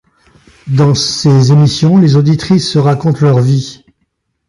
[0.65, 3.85] Dans ces émissions, les auditrices racontent leur vie.